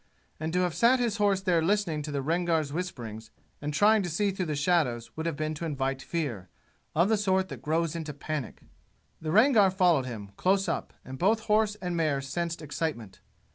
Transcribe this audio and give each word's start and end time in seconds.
And 0.39 0.51
to 0.53 0.61
have 0.61 0.73
sat 0.73 0.99
his 0.99 1.17
horse 1.17 1.41
there 1.41 1.61
listening 1.61 2.01
to 2.01 2.11
the 2.11 2.23
Rangar's 2.23 2.73
whisperings 2.73 3.29
and 3.61 3.71
trying 3.71 4.01
to 4.01 4.09
see 4.09 4.31
through 4.31 4.55
shadows 4.55 5.15
would 5.15 5.27
have 5.27 5.35
been 5.35 5.53
to 5.53 5.65
invite 5.65 6.01
fear, 6.01 6.49
of 6.95 7.07
the 7.07 7.17
sort 7.17 7.49
that 7.49 7.61
grows 7.61 7.95
into 7.95 8.11
panic. 8.11 8.61
The 9.21 9.31
Rangar 9.31 9.69
followed 9.69 10.07
him, 10.07 10.31
close 10.37 10.67
up, 10.67 10.91
and 11.05 11.19
both 11.19 11.41
horse 11.41 11.75
and 11.83 11.95
mare 11.95 12.19
sensed 12.19 12.63
excitement. 12.63 13.21